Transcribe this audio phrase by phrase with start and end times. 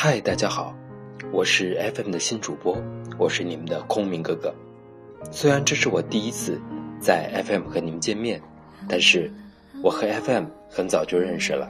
[0.00, 0.72] 嗨，大家好，
[1.32, 2.80] 我是 FM 的新主播，
[3.18, 4.54] 我是你们的空明哥哥。
[5.32, 6.56] 虽然这是我第一次
[7.00, 8.40] 在 FM 和你们见面，
[8.88, 9.28] 但是
[9.82, 11.68] 我和 FM 很早就认识了，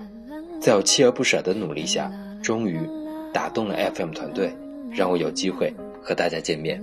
[0.61, 2.13] 在我锲而不舍的努力下，
[2.43, 2.79] 终于
[3.33, 4.55] 打动了 FM 团队，
[4.93, 6.79] 让我有机会和大家见面。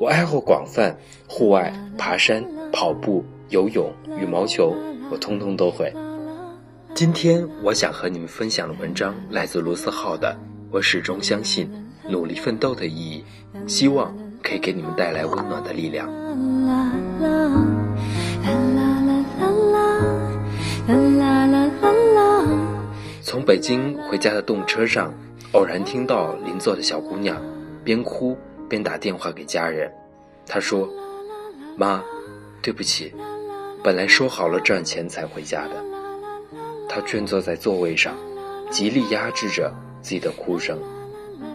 [0.00, 0.96] 我爱好广泛，
[1.28, 2.42] 户外、爬山、
[2.72, 4.74] 跑步、游泳、羽毛球，
[5.10, 5.92] 我通通都会。
[6.98, 10.36] 今天我想和你们分享的文章来自卢思浩的
[10.68, 11.70] 《我始终相信
[12.10, 13.24] 努力奋斗的意义》，
[13.68, 14.12] 希望
[14.42, 16.08] 可以给你们带来温暖的力量。
[23.22, 25.14] 从北京回家的动车上，
[25.52, 27.40] 偶然听到邻座的小姑娘
[27.84, 28.36] 边哭
[28.68, 29.88] 边打电话给家人。
[30.48, 30.88] 她说
[31.78, 32.02] ：“妈，
[32.60, 33.14] 对不起，
[33.84, 35.76] 本来说好了赚钱才回家的。”
[36.88, 38.14] 他蜷坐在座位上，
[38.70, 40.78] 极力压制着自己的哭声。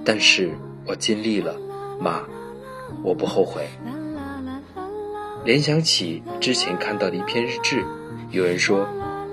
[0.05, 0.51] 但是
[0.85, 1.55] 我尽力了，
[1.99, 2.21] 妈，
[3.03, 3.67] 我不后悔。
[5.43, 7.83] 联想起之前看到的一篇日志，
[8.31, 8.87] 有人说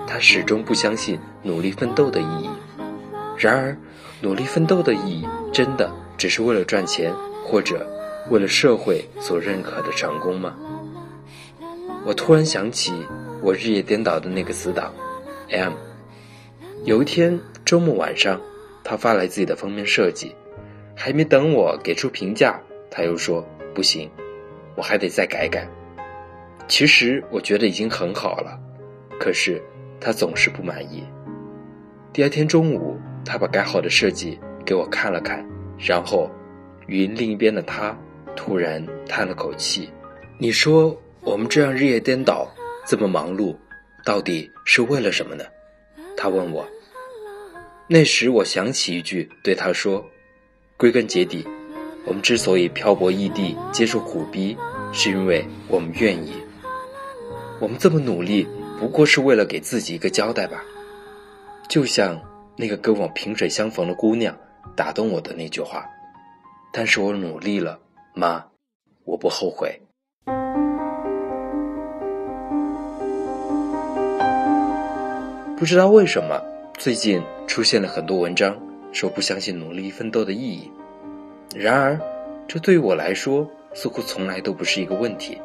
[0.06, 2.50] 他始终不相信努力奋斗的意义。
[3.36, 3.76] 然而，
[4.20, 7.86] 努力奋斗的意义真的只是为了赚钱，或者
[8.28, 10.56] 为了社会所认可的成功吗？
[12.04, 12.92] 我突然想起
[13.42, 14.92] 我日夜颠倒的那个死党
[15.50, 15.72] ，M。
[16.84, 18.40] 有一天周末晚上，
[18.82, 20.34] 他发来自己的封面设计，
[20.96, 22.58] 还没等我给出评价，
[22.90, 24.10] 他又说不行，
[24.76, 25.68] 我还得再改改。
[26.68, 28.58] 其实我觉得已经很好了，
[29.18, 29.62] 可是
[30.00, 31.04] 他总是不满意。
[32.14, 35.46] 第二天中午，他把改好的设计给我看了看，
[35.78, 36.30] 然后
[36.86, 37.96] 语音另一边的他
[38.34, 39.90] 突然叹了口气
[40.40, 42.50] ：“你说我们这样日夜颠倒，
[42.86, 43.54] 这么忙碌，
[44.02, 45.44] 到底是为了什么呢？”
[46.16, 46.66] 他问我，
[47.88, 50.04] 那时我想起一句，对他说
[50.76, 51.46] ：“归根结底，
[52.04, 54.56] 我们之所以漂泊异地、接受苦逼，
[54.92, 56.32] 是因为我们愿意。
[57.58, 58.46] 我们这么努力，
[58.78, 60.64] 不过是为了给自己一个交代吧。”
[61.68, 62.20] 就像
[62.56, 64.36] 那个跟我萍水相逢的姑娘
[64.76, 65.86] 打动我的那句话
[66.72, 67.80] ：“但是我努力了，
[68.14, 68.44] 妈，
[69.04, 69.80] 我不后悔。”
[75.60, 76.42] 不知道为什么，
[76.78, 78.58] 最近出现了很多文章，
[78.92, 80.72] 说不相信努力奋斗的意义。
[81.54, 82.00] 然而，
[82.48, 85.36] 这对于我来说，似乎从来都不是一个问题。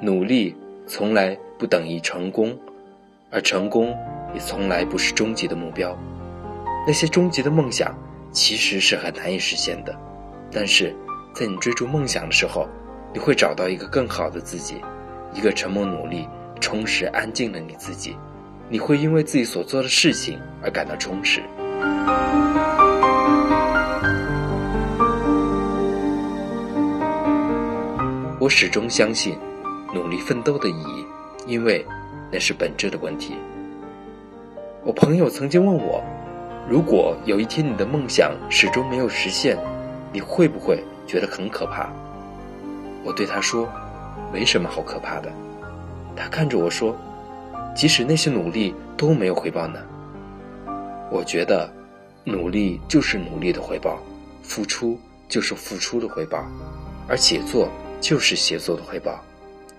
[0.00, 0.54] 努力
[0.86, 2.56] 从来不等于成功，
[3.32, 3.88] 而成功
[4.32, 5.98] 也从来不是终极的目标。
[6.86, 7.92] 那些终极的梦想，
[8.30, 9.92] 其实是很难以实现的。
[10.52, 10.94] 但是，
[11.34, 12.68] 在你追逐梦想的时候，
[13.12, 14.76] 你会找到一个更好的自己，
[15.34, 16.28] 一个沉默努力、
[16.60, 18.14] 充实安静的你自己。
[18.70, 21.42] 你会因为自己所做的事情而感到充实。
[28.38, 29.38] 我始终相信
[29.94, 31.06] 努力奋斗的意义，
[31.46, 31.84] 因为
[32.30, 33.36] 那是本质的问题。
[34.84, 36.04] 我朋友曾经问我，
[36.68, 39.58] 如果有一天你的梦想始终没有实现，
[40.12, 41.88] 你会不会觉得很可怕？
[43.02, 43.66] 我对他说，
[44.30, 45.32] 没什么好可怕的。
[46.14, 46.94] 他看着我说。
[47.78, 49.78] 即使那些努力都没有回报呢？
[51.12, 51.72] 我觉得，
[52.24, 54.02] 努力就是努力的回报，
[54.42, 56.44] 付出就是付出的回报，
[57.06, 57.68] 而写作
[58.00, 59.22] 就是写作的回报。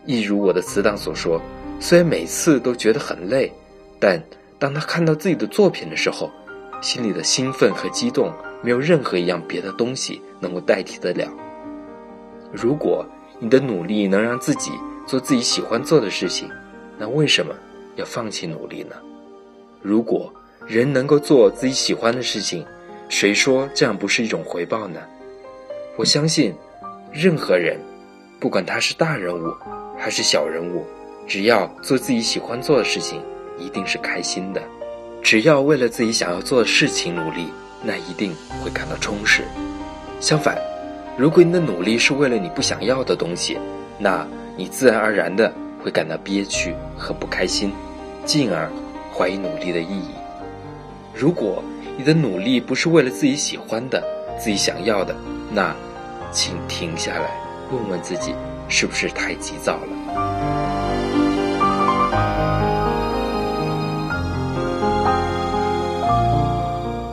[0.05, 1.41] 一如我的死党所说，
[1.81, 3.51] 虽然每次都觉得很累，
[3.99, 4.23] 但
[4.57, 6.31] 当他看到自己的作品的时候，
[6.79, 8.31] 心里的兴奋和激动，
[8.61, 11.29] 没有任何一样别的东西能够代替得了。
[12.53, 13.05] 如果
[13.39, 14.71] 你的努力能让自己
[15.05, 16.49] 做自己喜欢做的事情，
[16.97, 17.53] 那为什么？
[17.95, 18.95] 要放弃努力呢？
[19.81, 20.31] 如果
[20.67, 22.65] 人能够做自己喜欢的事情，
[23.07, 24.99] 谁说这样不是一种回报呢？
[25.95, 26.53] 我相信，
[27.11, 27.79] 任何人，
[28.39, 29.53] 不管他是大人物
[29.97, 30.85] 还是小人物，
[31.27, 33.21] 只要做自己喜欢做的事情，
[33.57, 34.61] 一定是开心的。
[35.21, 37.47] 只要为了自己想要做的事情努力，
[37.83, 38.33] 那一定
[38.63, 39.43] 会感到充实。
[40.21, 40.57] 相反，
[41.17, 43.57] 如果你的努力是为了你不想要的东西，
[43.97, 44.25] 那
[44.55, 45.53] 你自然而然的
[45.83, 47.71] 会感到憋屈和不开心。
[48.25, 48.69] 进而
[49.11, 50.11] 怀疑努力的意义。
[51.15, 51.63] 如果
[51.97, 54.03] 你的努力不是为了自己喜欢的、
[54.37, 55.15] 自己想要的，
[55.51, 55.75] 那，
[56.31, 57.31] 请停下来，
[57.71, 58.35] 问问自己，
[58.67, 59.87] 是不是太急躁了？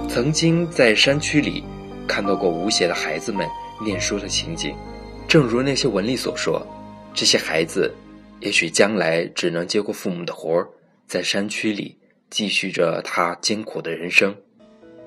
[0.07, 1.65] 曾经在山区里
[2.07, 3.47] 看到过无邪的孩子们
[3.83, 4.77] 念书的情景，
[5.27, 6.61] 正如那些文例所说，
[7.15, 7.95] 这些孩子
[8.41, 10.69] 也许将来只能接过父母的活儿。
[11.07, 11.97] 在山区里
[12.31, 14.35] 继续着他艰苦的人生，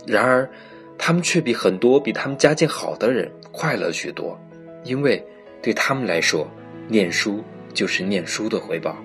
[0.08, 0.50] 然而，
[0.98, 4.40] 他们却比很多比他们家境好的人快乐许多，
[4.86, 5.22] 因为
[5.62, 6.50] 对他们来说，
[6.88, 7.44] 念书
[7.74, 8.98] 就是念书的回报。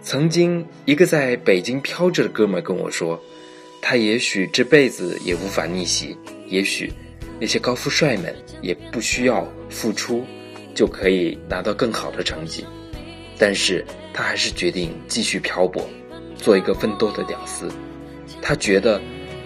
[0.00, 3.20] 曾经，一个在北京飘着的哥们跟我说，
[3.82, 6.16] 他也许这辈子也无法逆袭，
[6.46, 6.90] 也许
[7.38, 10.24] 那些高富帅们也不需要付出，
[10.74, 12.64] 就可以拿到更好的成绩，
[13.38, 15.88] 但是他还是决定继续漂泊，
[16.36, 17.70] 做一个奋斗的屌丝。
[18.42, 19.00] 他觉得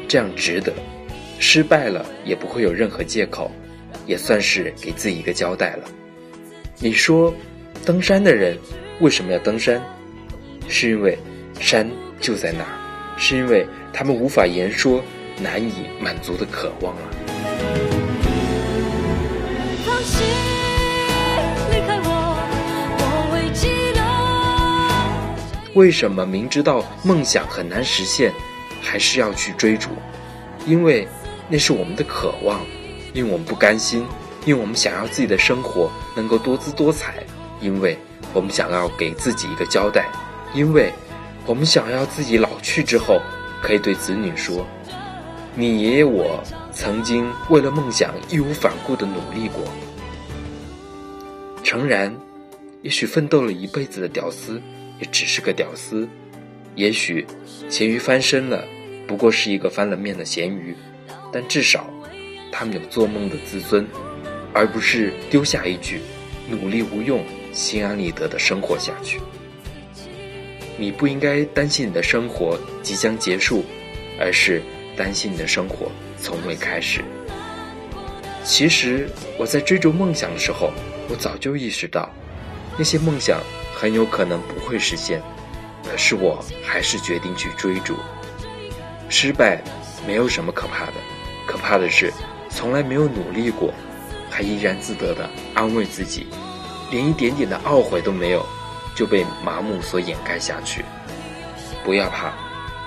[0.09, 0.73] 这样值得，
[1.39, 3.51] 失败了也不会有任何借口，
[4.07, 5.85] 也算是给自己一个交代了。
[6.79, 7.33] 你说，
[7.85, 8.57] 登山的人
[9.01, 9.81] 为什么要登山？
[10.69, 11.19] 是因为
[11.61, 11.89] 山
[12.21, 15.03] 就在那儿，是因为他们无法言说、
[15.39, 17.03] 难以满足的渴望啊。
[25.75, 28.33] 为什么明知道梦想很难实现，
[28.81, 29.91] 还是要去追逐？
[30.67, 31.09] 因为
[31.49, 32.61] 那是我们的渴望，
[33.15, 34.07] 因为我们不甘心，
[34.45, 37.23] 因为我们想要自己的生活能够多姿多彩，
[37.61, 37.97] 因为
[38.35, 40.11] 我们想要给自己一个交代。
[40.55, 40.93] 因为，
[41.47, 43.23] 我们想要自己老去之后，
[43.63, 44.67] 可以对子女说
[45.57, 49.65] ：“你爷爷我曾经为了梦想义无反顾的努力过。”
[51.65, 52.15] 诚然，
[52.83, 54.61] 也许奋斗了一辈子的屌丝
[55.03, 56.09] 也只是个屌丝，
[56.77, 57.27] 也许
[57.69, 58.65] 咸鱼翻身了，
[59.05, 60.77] 不过是一个翻了面的咸鱼，
[61.33, 61.91] 但至少
[62.53, 63.85] 他们有做梦的自尊，
[64.55, 66.01] 而不是丢下一句
[66.49, 69.21] “努力无用，心安理得的生活下去”。
[70.79, 73.65] 你不应该担心你的生活即将结束，
[74.21, 74.63] 而是
[74.97, 77.03] 担心你的生活从未开始。
[78.45, 80.73] 其实我在追逐梦想的时候，
[81.09, 82.09] 我早就意识到，
[82.79, 83.41] 那些梦想
[83.83, 85.21] 很有可能不会实现，
[85.83, 87.97] 可是我还是决定去追逐。
[89.09, 89.61] 失败
[90.07, 90.93] 没有什么可怕的，
[91.49, 92.13] 可怕的是
[92.49, 93.75] 从来没有努力过，
[94.31, 96.29] 还怡然自得的安慰自己，
[96.93, 98.47] 连一点点的懊悔都没有。
[98.95, 100.85] 就被麻木所掩盖下去。
[101.83, 102.35] 不要怕，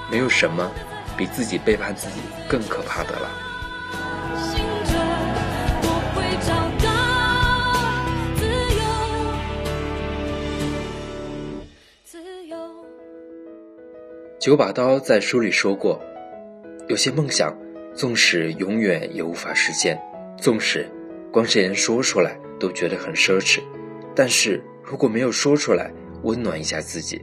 [0.10, 0.72] 没有什么
[1.18, 3.30] 比自己背叛自己更可怕的了。
[14.46, 16.00] 九把刀在书里说过，
[16.88, 17.52] 有些梦想，
[17.96, 20.00] 纵使永远也无法实现，
[20.38, 20.88] 纵使
[21.32, 23.60] 光是人说出来都觉得很奢侈，
[24.16, 24.64] 但是。
[24.84, 27.20] 如果没有说出来，温暖一下自己，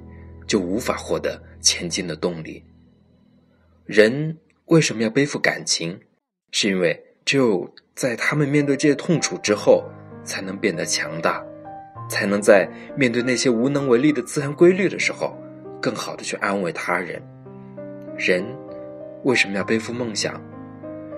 [0.48, 2.60] 就无法获得前进的动力。
[3.84, 5.96] 人为什么要背负感情？
[6.50, 9.84] 是因为只有在他们面对这些痛楚之后，
[10.24, 11.40] 才能变得强大，
[12.10, 15.32] 才能在面对那些无能为力的自然规律的时候，
[15.82, 17.20] 更好的去安慰他人。
[18.16, 18.42] 人
[19.24, 20.40] 为什么要背负梦想？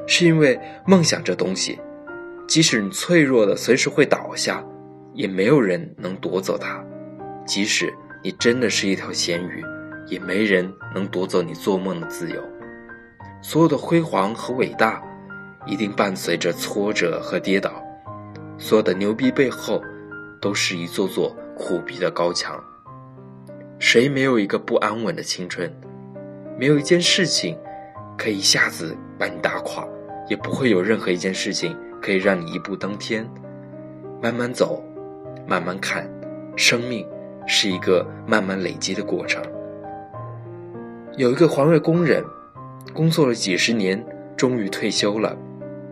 [0.06, 1.78] 是因为梦想这东西，
[2.48, 4.64] 即使你脆弱的随时会倒下。
[5.16, 6.84] 也没有人能夺走它，
[7.46, 9.64] 即使你真的是一条咸鱼，
[10.08, 12.42] 也没人能夺走你做梦的自由。
[13.40, 15.00] 所有的辉煌和伟大，
[15.66, 17.80] 一定伴随着挫折和跌倒。
[18.58, 19.80] 所有的牛逼背后，
[20.40, 22.60] 都是一座座苦逼的高墙。
[23.78, 25.70] 谁没有一个不安稳的青春？
[26.58, 27.58] 没有一件事情
[28.16, 29.86] 可以一下子把你打垮，
[30.28, 33.28] 也不会有任何一件事情可以让你一步登天。
[34.22, 34.82] 慢慢走。
[35.46, 36.08] 慢慢看，
[36.56, 37.06] 生命
[37.46, 39.42] 是一个慢慢累积的过程。
[41.18, 42.24] 有一个环卫工人，
[42.94, 44.02] 工作了几十年，
[44.38, 45.36] 终于退休了。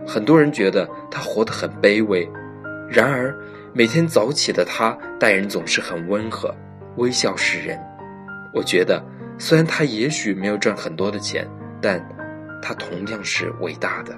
[0.07, 2.27] 很多人觉得他活得很卑微，
[2.89, 3.37] 然而
[3.75, 6.55] 每天早起的他待人总是很温和，
[6.97, 7.79] 微笑示人。
[8.53, 9.03] 我觉得，
[9.39, 11.49] 虽然他也许没有赚很多的钱，
[11.81, 12.01] 但
[12.61, 14.15] 他同样是伟大的。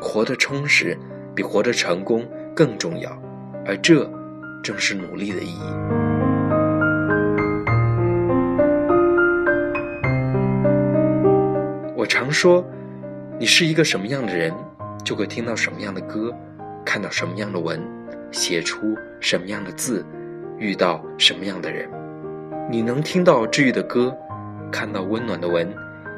[0.00, 0.96] 活得充实，
[1.34, 3.10] 比活得成功更重要，
[3.64, 4.10] 而这。
[4.62, 5.60] 正是努力的意义。
[11.94, 12.68] 我常说，
[13.38, 14.52] 你是一个什么样的人，
[15.04, 16.34] 就会听到什么样的歌，
[16.84, 17.80] 看到什么样的文，
[18.32, 20.04] 写出什么样的字，
[20.58, 21.88] 遇到什么样的人。
[22.70, 24.16] 你能听到治愈的歌，
[24.72, 25.72] 看到温暖的文，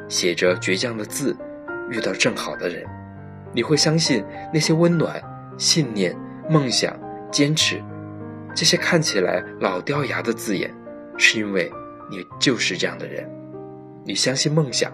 [0.07, 1.35] 写着倔强的字，
[1.91, 2.83] 遇到正好的人，
[3.53, 5.21] 你会相信那些温暖、
[5.57, 6.15] 信念、
[6.49, 6.97] 梦想、
[7.31, 7.81] 坚持。
[8.55, 10.73] 这些看起来老掉牙的字眼，
[11.17, 11.71] 是因为
[12.09, 13.29] 你就是这样的人。
[14.03, 14.91] 你相信梦想，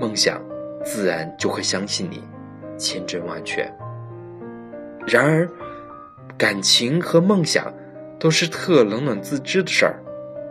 [0.00, 0.40] 梦想
[0.84, 2.22] 自然就会相信你，
[2.76, 3.68] 千真万确。
[5.08, 5.48] 然而，
[6.36, 7.72] 感情和梦想
[8.18, 10.02] 都是特冷暖自知的事儿。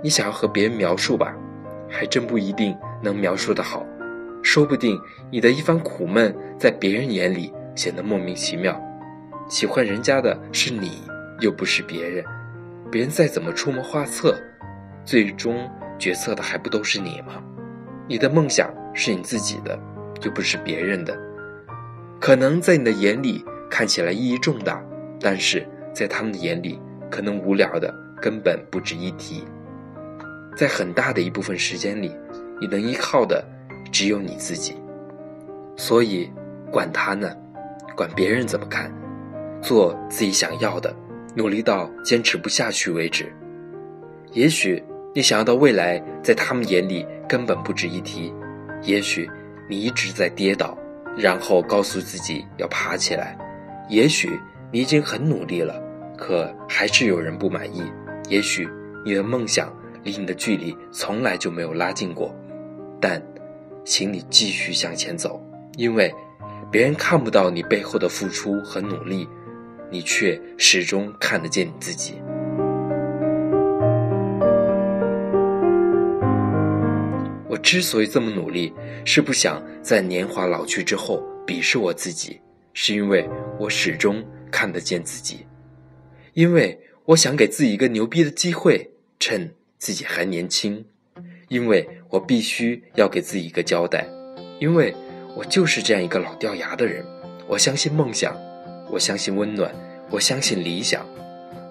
[0.03, 1.35] 你想要和别人描述吧，
[1.89, 3.85] 还真不一定能描述的好。
[4.43, 4.99] 说不定
[5.31, 8.79] 你的一番苦闷在别人眼里显得莫名其妙。
[9.49, 11.01] 喜欢人家的是你，
[11.41, 12.23] 又不是别人。
[12.89, 14.39] 别人再怎么出谋划策，
[15.03, 15.69] 最终
[15.99, 17.43] 决策的还不都是你吗？
[18.07, 19.77] 你的梦想是你自己的，
[20.21, 21.17] 又不是别人的。
[22.19, 24.81] 可能在你的眼里看起来意义重大，
[25.19, 26.79] 但是在他们的眼里，
[27.09, 29.43] 可能无聊的根本不值一提。
[30.55, 32.15] 在很大的一部分时间里，
[32.59, 33.43] 你能依靠的
[33.91, 34.75] 只有你自己。
[35.75, 36.31] 所以，
[36.71, 37.31] 管他呢，
[37.95, 38.91] 管别人怎么看。
[39.61, 40.95] 做自己想要的，
[41.35, 43.31] 努力到坚持不下去为止。
[44.31, 44.83] 也许
[45.13, 48.33] 你想要的未来，在他们眼里根本不值一提。
[48.83, 49.29] 也许
[49.69, 50.77] 你一直在跌倒，
[51.17, 53.37] 然后告诉自己要爬起来。
[53.89, 54.39] 也许
[54.71, 55.81] 你已经很努力了，
[56.17, 57.83] 可还是有人不满意。
[58.29, 58.67] 也许
[59.05, 59.71] 你的梦想
[60.03, 62.35] 离你的距离从来就没有拉近过。
[62.99, 63.21] 但，
[63.85, 65.41] 请你继续向前走，
[65.77, 66.13] 因为
[66.71, 69.27] 别人看不到你背后的付出和努力。
[69.89, 72.15] 你却始终看得见你自己。
[77.47, 78.73] 我之所以这么努力，
[79.05, 82.41] 是不想在年华老去之后鄙视我自己，
[82.73, 83.25] 是因为
[83.57, 84.21] 我始终
[84.51, 85.47] 看得见自己，
[86.37, 90.85] 因为我想给自己一个牛逼的机会，趁自己还年轻，
[91.47, 94.07] 因为我必须要给自己一个交代，
[94.59, 94.93] 因为
[95.35, 97.03] 我就是这样一个老掉牙的人，
[97.47, 98.37] 我相信梦想。
[98.91, 99.73] 我相信温暖，
[100.11, 101.03] 我相信理想，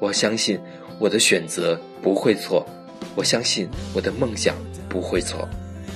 [0.01, 0.59] 我相信
[0.99, 2.67] 我的选择不会错，
[3.15, 4.57] 我相信我的梦想
[4.89, 5.49] 不会错，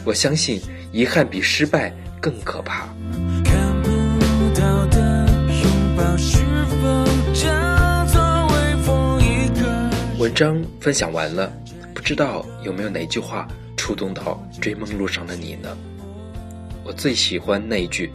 [0.04, 0.60] 我相信
[0.92, 2.88] 遗憾比失败更可怕。
[10.20, 11.50] 文章分享完了，
[11.94, 15.74] 不知道有没有哪句话触动到追梦路上的你呢？
[16.84, 18.12] 我最喜欢那一句：“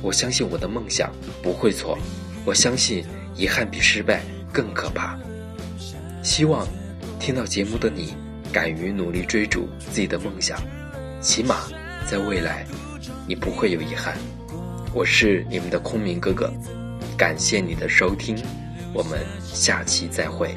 [0.00, 1.10] 我相信我的梦想
[1.42, 1.98] 不会错。”
[2.46, 4.22] 我相信遗憾比失败
[4.52, 5.18] 更可怕。
[6.22, 6.64] 希望
[7.18, 8.14] 听到节目的你，
[8.52, 10.56] 敢于努力追逐自己的梦想，
[11.20, 11.62] 起码
[12.08, 12.64] 在未来，
[13.26, 14.16] 你不会有遗憾。
[14.94, 16.52] 我是你们的空明哥哥，
[17.16, 18.36] 感谢你的收听，
[18.94, 20.54] 我们下期再会。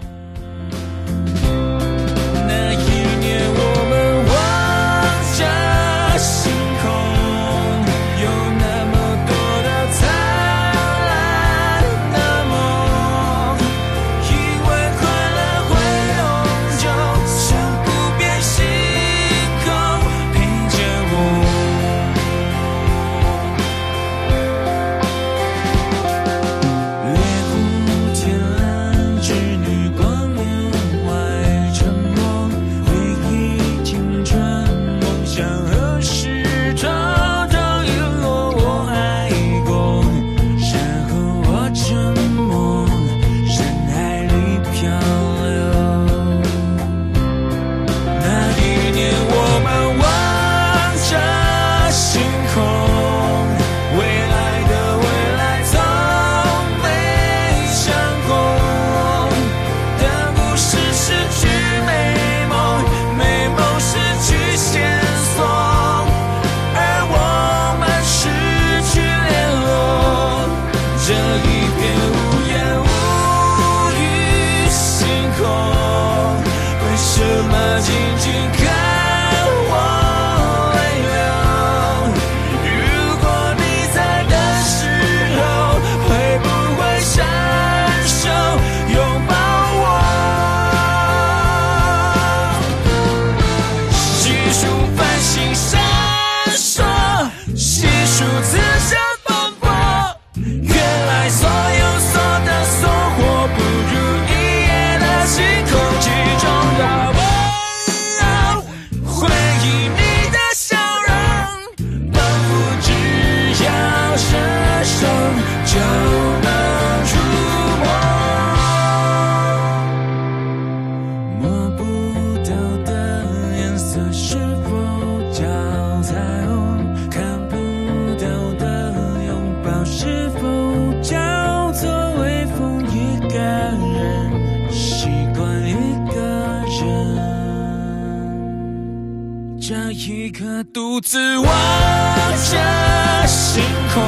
[139.71, 143.63] 这一刻独自望着星
[143.93, 144.03] 空，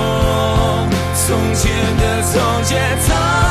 [1.15, 3.42] 从前的从前。